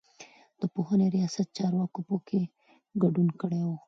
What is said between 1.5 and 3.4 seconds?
چارواکو په کې ګډون